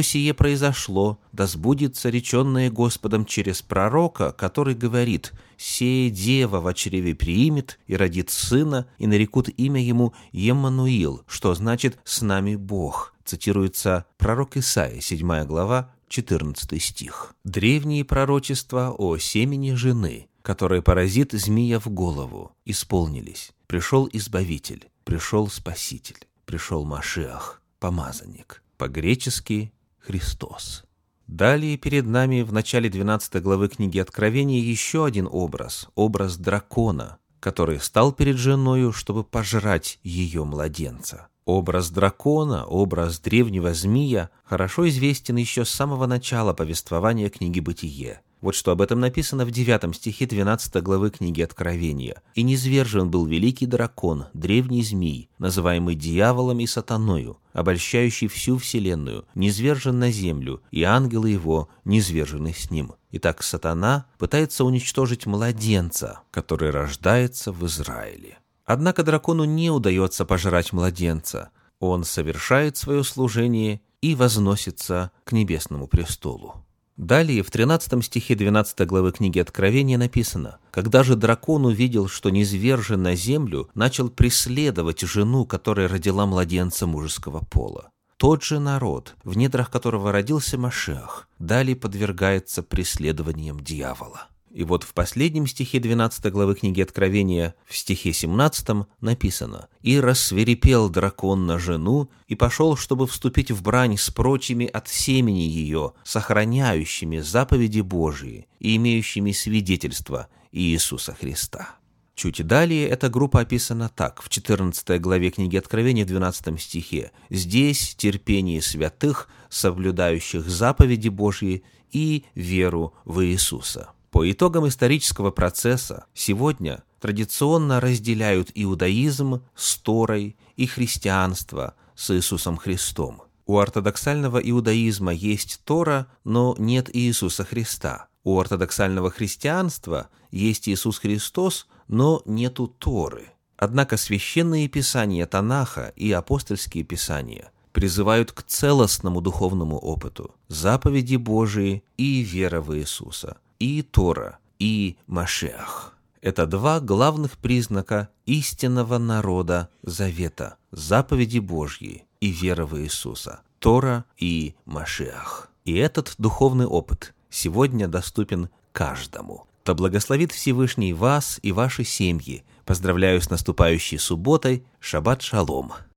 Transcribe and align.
сие 0.02 0.34
произошло, 0.34 1.20
да 1.34 1.48
сбудется 1.48 2.10
реченное 2.10 2.72
Господом 2.72 3.26
через 3.26 3.62
пророка, 3.62 4.32
который 4.32 4.74
говорит, 4.74 5.34
«Сея 5.58 6.10
дева 6.10 6.62
в 6.62 6.74
чреве 6.76 7.14
приимет 7.14 7.78
и 7.88 7.98
родит 7.98 8.30
сына, 8.30 8.88
и 9.00 9.08
нарекут 9.08 9.50
имя 9.50 9.84
ему 9.84 10.14
Еммануил», 10.32 11.24
что 11.28 11.54
значит 11.56 12.00
«с 12.06 12.22
нами 12.22 12.56
Бог». 12.56 13.14
Цитируется 13.26 14.06
пророк 14.18 14.56
Исаия, 14.56 15.02
7 15.02 15.44
глава, 15.44 15.94
14 16.12 16.84
стих. 16.84 17.34
Древние 17.46 18.04
пророчества 18.04 18.94
о 18.98 19.18
семени 19.18 19.72
жены, 19.72 20.28
которая 20.42 20.82
поразит 20.82 21.32
змея 21.32 21.80
в 21.80 21.88
голову, 21.88 22.52
исполнились. 22.66 23.52
Пришел 23.66 24.10
Избавитель, 24.12 24.90
пришел 25.06 25.48
Спаситель, 25.48 26.28
пришел 26.46 26.84
Машиах, 26.84 27.62
помазанник. 27.80 28.62
По-гречески 28.78 29.72
«Христос». 30.00 30.84
Далее 31.28 31.78
перед 31.78 32.06
нами 32.06 32.42
в 32.42 32.52
начале 32.52 32.90
12 32.90 33.42
главы 33.42 33.70
книги 33.70 33.98
Откровения 33.98 34.60
еще 34.60 35.06
один 35.06 35.30
образ, 35.32 35.88
образ 35.96 36.36
дракона, 36.36 37.20
который 37.40 37.80
стал 37.80 38.12
перед 38.12 38.36
женою, 38.36 38.92
чтобы 38.92 39.24
пожрать 39.24 39.98
ее 40.04 40.44
младенца. 40.44 41.30
Образ 41.46 41.90
дракона, 41.90 42.66
образ 42.66 43.20
древнего 43.20 43.74
змея 43.74 44.30
хорошо 44.44 44.88
известен 44.90 45.38
еще 45.38 45.66
с 45.66 45.70
самого 45.70 46.06
начала 46.06 46.54
повествования 46.54 47.30
книги 47.30 47.60
«Бытие». 47.60 48.22
Вот 48.42 48.56
что 48.56 48.72
об 48.72 48.82
этом 48.82 49.00
написано 49.00 49.46
в 49.46 49.52
9 49.52 49.96
стихе 49.96 50.26
12 50.26 50.82
главы 50.82 51.12
книги 51.12 51.42
Откровения. 51.42 52.22
«И 52.34 52.42
низвержен 52.42 53.10
был 53.10 53.26
великий 53.26 53.68
дракон, 53.68 54.26
древний 54.34 54.84
змей, 54.84 55.30
называемый 55.38 55.96
дьяволом 55.96 56.60
и 56.60 56.68
сатаною, 56.68 57.38
обольщающий 57.54 58.28
всю 58.28 58.58
вселенную, 58.58 59.26
низвержен 59.36 60.00
на 60.00 60.12
землю, 60.12 60.62
и 60.72 60.84
ангелы 60.84 61.30
его 61.30 61.70
низвержены 61.86 62.54
с 62.54 62.72
ним». 62.72 62.94
Итак, 63.12 63.44
сатана 63.44 64.06
пытается 64.18 64.64
уничтожить 64.64 65.26
младенца, 65.26 66.22
который 66.32 66.70
рождается 66.70 67.52
в 67.52 67.66
Израиле. 67.66 68.41
Однако 68.72 69.04
дракону 69.04 69.44
не 69.44 69.70
удается 69.70 70.24
пожрать 70.24 70.72
младенца. 70.72 71.50
Он 71.82 72.06
совершает 72.06 72.78
свое 72.78 73.04
служение 73.04 73.82
и 74.00 74.16
возносится 74.16 75.12
к 75.26 75.34
небесному 75.34 75.88
престолу. 75.88 76.64
Далее, 76.96 77.44
в 77.44 77.52
13 77.52 78.02
стихе 78.02 78.34
12 78.34 78.88
главы 78.88 79.12
книги 79.12 79.40
Откровения 79.40 79.98
написано, 79.98 80.60
«Когда 80.72 81.04
же 81.04 81.18
дракон 81.18 81.66
увидел, 81.66 82.08
что 82.08 82.30
низвержен 82.30 83.04
на 83.04 83.14
землю, 83.14 83.70
начал 83.74 84.10
преследовать 84.10 85.02
жену, 85.02 85.46
которая 85.46 85.90
родила 85.90 86.26
младенца 86.26 86.88
мужеского 86.88 87.42
пола. 87.52 87.90
Тот 88.16 88.42
же 88.42 88.60
народ, 88.60 89.16
в 89.26 89.36
недрах 89.36 89.70
которого 89.70 90.14
родился 90.14 90.58
Машех, 90.58 91.28
далее 91.40 91.76
подвергается 91.76 92.64
преследованиям 92.64 93.60
дьявола». 93.60 94.31
И 94.54 94.64
вот 94.64 94.84
в 94.84 94.94
последнем 94.94 95.48
стихе 95.48 95.80
12 95.80 96.26
главы 96.26 96.56
книги 96.56 96.82
Откровения, 96.82 97.56
в 97.66 97.76
стихе 97.76 98.12
17 98.12 98.86
написано 99.00 99.70
«И 99.82 99.98
рассверепел 99.98 100.90
дракон 100.90 101.46
на 101.46 101.58
жену, 101.58 102.10
и 102.28 102.36
пошел, 102.36 102.76
чтобы 102.76 103.08
вступить 103.08 103.50
в 103.50 103.62
брань 103.62 103.98
с 103.98 104.10
прочими 104.10 104.66
от 104.66 104.90
семени 104.90 105.40
ее, 105.40 105.94
сохраняющими 106.04 107.20
заповеди 107.20 107.80
Божии 107.80 108.48
и 108.60 108.76
имеющими 108.76 109.32
свидетельство 109.32 110.28
Иисуса 110.52 111.14
Христа». 111.14 111.76
Чуть 112.14 112.46
далее 112.46 112.90
эта 112.90 113.10
группа 113.10 113.40
описана 113.40 113.88
так, 113.88 114.22
в 114.22 114.28
14 114.28 115.00
главе 115.00 115.32
книги 115.32 115.56
Откровения, 115.56 116.06
12 116.06 116.60
стихе. 116.62 117.12
«Здесь 117.30 117.96
терпение 117.96 118.62
святых, 118.62 119.30
соблюдающих 119.50 120.48
заповеди 120.48 121.08
Божьи 121.08 121.64
и 121.94 122.26
веру 122.36 122.94
в 123.06 123.26
Иисуса». 123.26 123.92
По 124.12 124.30
итогам 124.30 124.68
исторического 124.68 125.32
процесса 125.32 126.06
сегодня 126.14 126.84
традиционно 127.00 127.80
разделяют 127.80 128.52
иудаизм 128.54 129.42
с 129.56 129.78
Торой 129.78 130.36
и 130.58 130.68
христианство 130.68 131.76
с 131.96 132.14
Иисусом 132.14 132.58
Христом. 132.58 133.22
У 133.46 133.58
ортодоксального 133.58 134.38
иудаизма 134.38 135.14
есть 135.14 135.62
Тора, 135.64 136.08
но 136.26 136.56
нет 136.58 136.94
Иисуса 136.94 137.46
Христа. 137.46 138.10
У 138.26 138.38
ортодоксального 138.38 139.12
христианства 139.12 140.10
есть 140.30 140.68
Иисус 140.68 141.00
Христос, 141.00 141.68
но 141.88 142.22
нету 142.26 142.68
Торы. 142.68 143.30
Однако 143.56 143.96
священные 143.96 144.68
писания 144.68 145.26
Танаха 145.26 145.94
и 145.96 146.12
апостольские 146.12 146.84
писания 146.84 147.52
призывают 147.72 148.34
к 148.34 148.44
целостному 148.44 149.22
духовному 149.22 149.78
опыту, 149.78 150.36
заповеди 150.50 151.16
Божии 151.16 151.84
и 151.96 152.22
вера 152.22 152.60
в 152.60 152.78
Иисуса– 152.78 153.38
и 153.62 153.84
Тора, 153.84 154.40
и 154.58 154.98
Машех. 155.06 155.96
Это 156.20 156.48
два 156.48 156.80
главных 156.80 157.38
признака 157.38 158.10
истинного 158.26 158.98
народа 158.98 159.70
Завета, 159.84 160.56
заповеди 160.72 161.38
Божьи 161.38 162.06
и 162.20 162.32
вера 162.32 162.66
в 162.66 162.80
Иисуса, 162.80 163.42
Тора 163.60 164.06
и 164.18 164.56
Машех. 164.66 165.52
И 165.64 165.76
этот 165.76 166.16
духовный 166.18 166.66
опыт 166.66 167.14
сегодня 167.30 167.88
доступен 167.88 168.50
каждому. 168.72 169.46
То 169.64 169.76
благословит 169.76 170.32
Всевышний 170.32 170.94
вас 170.94 171.40
и 171.44 171.52
ваши 171.52 171.84
семьи. 171.84 172.44
Поздравляю 172.66 173.22
с 173.22 173.30
наступающей 173.30 174.00
субботой. 174.00 174.66
Шаббат 174.80 175.22
шалом. 175.22 175.74